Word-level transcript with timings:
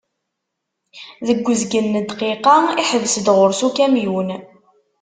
Deg 1.27 1.39
uzgen 1.51 1.87
n 2.03 2.05
dqiqa, 2.09 2.55
iḥbes-d 2.81 3.27
ɣur-s 3.35 3.61
ukamyun. 3.67 4.29